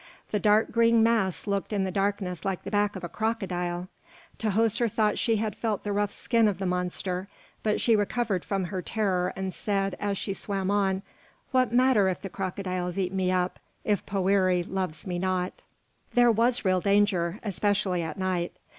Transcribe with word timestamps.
The 0.31 0.39
dark, 0.39 0.71
green 0.71 1.03
mass 1.03 1.45
looked 1.45 1.71
in 1.71 1.83
the 1.83 1.91
darkness 1.91 2.43
like 2.43 2.63
the 2.63 2.71
back 2.71 2.95
of 2.95 3.03
a 3.03 3.07
crocodile; 3.07 3.87
Tahoser 4.39 4.89
thought 4.91 5.19
she 5.19 5.35
had 5.35 5.55
felt 5.55 5.83
the 5.83 5.93
rough 5.93 6.11
skin 6.11 6.47
of 6.47 6.57
the 6.57 6.65
monster; 6.65 7.27
but 7.61 7.79
she 7.79 7.95
recovered 7.95 8.43
from 8.43 8.63
her 8.63 8.81
terror 8.81 9.31
and 9.35 9.53
said, 9.53 9.95
as 9.99 10.17
she 10.17 10.33
swam 10.33 10.71
on, 10.71 11.03
"What 11.51 11.71
matter 11.71 12.09
if 12.09 12.19
the 12.19 12.29
crocodiles 12.29 12.97
eat 12.97 13.13
me 13.13 13.31
up, 13.31 13.59
if 13.83 14.03
Poëri 14.07 14.65
loves 14.67 15.05
me 15.05 15.19
not?" 15.19 15.61
There 16.15 16.31
was 16.31 16.65
real 16.65 16.81
danger, 16.81 17.39
especially 17.43 18.01
at 18.01 18.17
night. 18.17 18.53